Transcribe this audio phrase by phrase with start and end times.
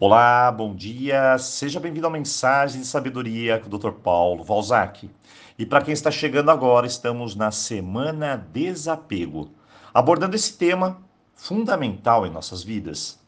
[0.00, 1.38] Olá, bom dia.
[1.38, 3.92] Seja bem-vindo à mensagem de sabedoria com o Dr.
[3.92, 5.08] Paulo Valzac.
[5.56, 9.52] E para quem está chegando agora, estamos na semana desapego,
[9.94, 11.00] abordando esse tema
[11.36, 13.20] fundamental em nossas vidas.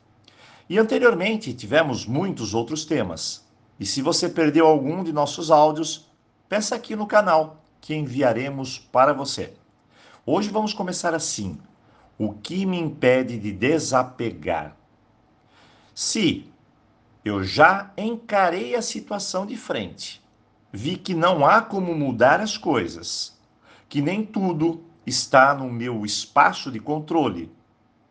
[0.68, 3.46] E anteriormente tivemos muitos outros temas.
[3.78, 6.10] E se você perdeu algum de nossos áudios,
[6.48, 9.54] peça aqui no canal que enviaremos para você.
[10.26, 11.60] Hoje vamos começar assim:
[12.18, 14.76] O que me impede de desapegar?
[15.94, 16.52] Se
[17.26, 20.24] eu já encarei a situação de frente.
[20.72, 23.36] Vi que não há como mudar as coisas,
[23.88, 27.50] que nem tudo está no meu espaço de controle.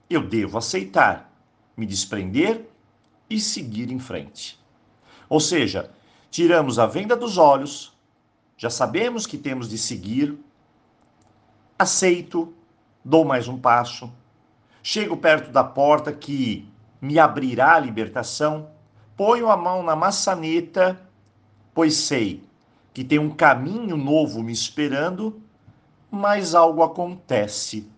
[0.10, 1.32] Eu devo aceitar,
[1.78, 2.68] me desprender
[3.30, 4.60] e seguir em frente.
[5.30, 5.90] Ou seja,
[6.30, 7.98] tiramos a venda dos olhos,
[8.58, 10.38] já sabemos que temos de seguir,
[11.80, 12.54] aceito,
[13.02, 14.12] dou mais um passo,
[14.84, 16.68] chego perto da porta que
[17.00, 18.75] me abrirá a libertação
[19.18, 21.00] Ponho a mão na maçaneta,
[21.74, 22.44] pois sei
[22.94, 25.42] que tem um caminho novo me esperando,
[26.10, 27.90] mas algo acontece.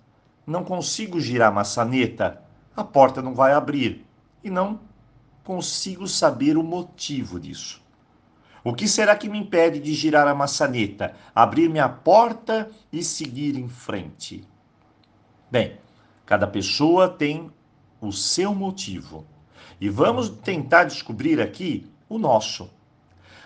[0.45, 2.41] Não consigo girar a maçaneta,
[2.75, 4.05] a porta não vai abrir
[4.43, 4.79] e não
[5.43, 7.81] consigo saber o motivo disso.
[8.63, 13.57] O que será que me impede de girar a maçaneta, abrir minha porta e seguir
[13.57, 14.43] em frente?
[15.49, 15.77] Bem,
[16.25, 17.51] cada pessoa tem
[18.01, 19.25] o seu motivo.
[19.79, 22.69] E vamos tentar descobrir aqui o nosso.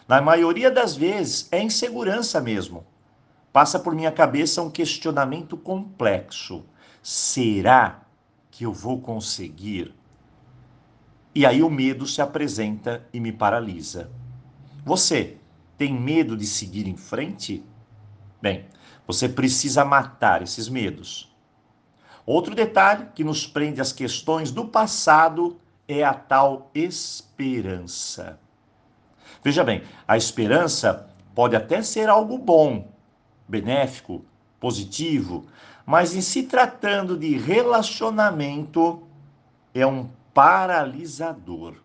[0.08, 2.86] Na maioria das vezes é insegurança mesmo.
[3.54, 6.66] Passa por minha cabeça um questionamento complexo.
[7.02, 8.02] Será
[8.50, 9.94] que eu vou conseguir?
[11.34, 14.12] E aí o medo se apresenta e me paralisa.
[14.86, 15.38] Você
[15.78, 17.64] tem medo de seguir em frente?
[18.42, 18.66] Bem,
[19.08, 21.34] você precisa matar esses medos.
[22.26, 25.60] Outro detalhe que nos prende às questões do passado
[25.92, 28.40] é a tal esperança.
[29.44, 32.92] Veja bem, a esperança pode até ser algo bom,
[33.48, 34.24] benéfico,
[34.60, 35.46] positivo,
[35.86, 39.04] mas em se tratando de relacionamento,
[39.74, 41.76] é um paralisador.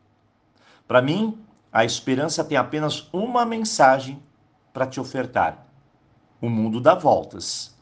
[0.87, 1.39] Para mim,
[1.73, 4.23] a esperança tem apenas uma mensagem
[4.73, 5.67] para te ofertar:
[6.41, 7.75] o mundo dá voltas.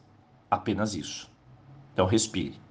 [0.49, 1.29] Apenas isso.
[1.93, 2.64] Então, respire.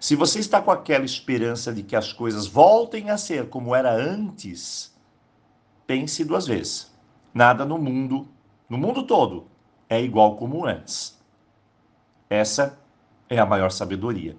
[0.00, 3.92] Se você está com aquela esperança de que as coisas voltem a ser como era
[3.92, 4.96] antes,
[5.86, 6.94] pense duas vezes.
[7.34, 8.28] Nada no mundo,
[8.68, 9.48] no mundo todo,
[9.88, 11.18] é igual como antes.
[12.30, 12.78] Essa
[13.28, 14.36] é a maior sabedoria.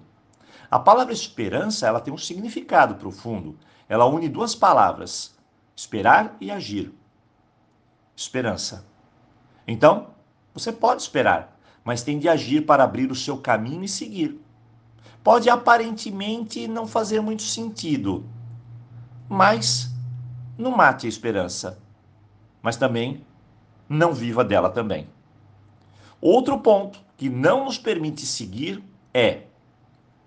[0.70, 3.58] A palavra esperança, ela tem um significado profundo.
[3.86, 5.36] Ela une duas palavras:
[5.76, 6.94] esperar e agir.
[8.16, 8.86] Esperança.
[9.66, 10.14] Então,
[10.54, 14.40] você pode esperar, mas tem de agir para abrir o seu caminho e seguir
[15.22, 18.24] pode aparentemente não fazer muito sentido,
[19.28, 19.90] mas
[20.56, 21.78] não mate a esperança,
[22.62, 23.24] mas também
[23.88, 25.08] não viva dela também.
[26.20, 29.44] Outro ponto que não nos permite seguir é: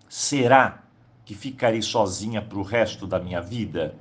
[0.10, 0.84] será
[1.26, 3.96] que ficarei sozinha para o resto da minha vida?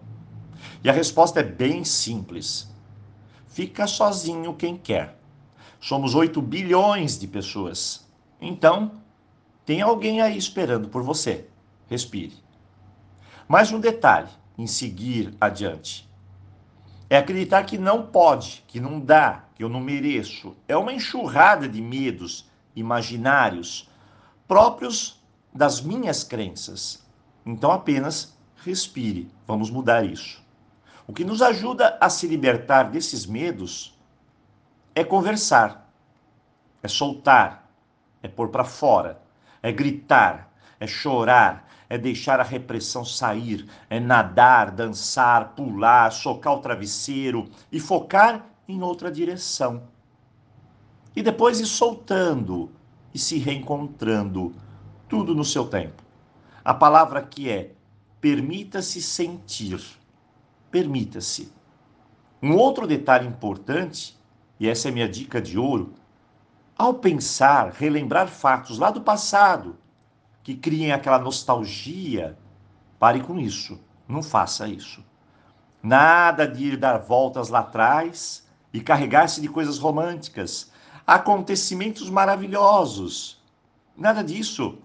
[0.82, 2.70] E a resposta é bem simples.
[3.46, 5.18] Fica sozinho quem quer.
[5.80, 8.06] Somos 8 bilhões de pessoas.
[8.40, 8.92] Então,
[9.64, 11.48] tem alguém aí esperando por você.
[11.88, 12.34] Respire.
[13.46, 14.28] Mais um detalhe
[14.58, 16.10] em seguir adiante.
[17.08, 20.56] É acreditar que não pode, que não dá, que eu não mereço.
[20.66, 23.88] É uma enxurrada de medos imaginários
[24.48, 25.22] próprios
[25.54, 27.06] das minhas crenças.
[27.46, 29.30] Então apenas respire.
[29.46, 30.42] Vamos mudar isso.
[31.06, 33.96] O que nos ajuda a se libertar desses medos
[34.94, 35.88] é conversar,
[36.82, 37.70] é soltar,
[38.22, 39.21] é pôr para fora
[39.62, 46.60] é gritar, é chorar, é deixar a repressão sair, é nadar, dançar, pular, socar o
[46.60, 49.82] travesseiro e focar em outra direção.
[51.14, 52.70] E depois ir soltando
[53.14, 54.54] e se reencontrando,
[55.08, 56.02] tudo no seu tempo.
[56.64, 57.72] A palavra aqui é
[58.20, 59.78] permita-se sentir.
[60.70, 61.52] Permita-se.
[62.42, 64.18] Um outro detalhe importante,
[64.58, 65.92] e essa é minha dica de ouro,
[66.76, 69.76] ao pensar, relembrar fatos lá do passado
[70.42, 72.36] que criem aquela nostalgia,
[72.98, 73.80] pare com isso.
[74.08, 75.04] Não faça isso.
[75.82, 80.72] Nada de ir dar voltas lá atrás e carregar-se de coisas românticas,
[81.06, 83.40] acontecimentos maravilhosos.
[83.96, 84.78] Nada disso.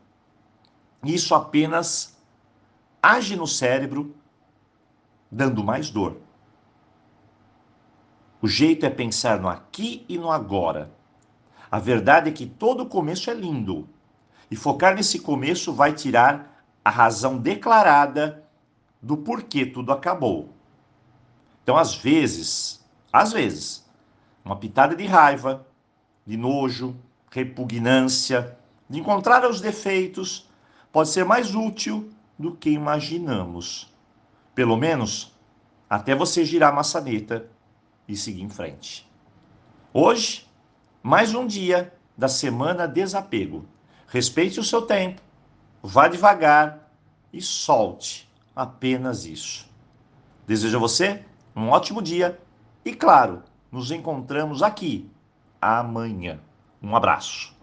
[1.03, 2.17] Isso apenas
[3.01, 4.15] age no cérebro,
[5.31, 6.17] dando mais dor.
[8.41, 10.91] O jeito é pensar no aqui e no agora
[11.69, 13.87] a verdade é que todo começo é lindo.
[14.49, 18.43] E focar nesse começo vai tirar a razão declarada
[19.01, 20.53] do porquê tudo acabou.
[21.61, 23.85] Então, às vezes, às vezes,
[24.43, 25.67] uma pitada de raiva,
[26.25, 26.95] de nojo,
[27.29, 28.57] repugnância,
[28.89, 30.49] de encontrar os defeitos,
[30.93, 32.09] pode ser mais útil
[32.39, 33.93] do que imaginamos.
[34.55, 35.35] Pelo menos
[35.89, 37.49] até você girar a maçaneta
[38.07, 39.07] e seguir em frente.
[39.93, 40.46] Hoje,
[41.01, 43.65] mais um dia da semana desapego.
[44.07, 45.21] Respeite o seu tempo,
[45.81, 46.89] vá devagar
[47.31, 49.67] e solte apenas isso.
[50.47, 51.23] Desejo a você
[51.55, 52.39] um ótimo dia
[52.85, 55.09] e, claro, nos encontramos aqui
[55.61, 56.39] amanhã.
[56.81, 57.56] Um abraço.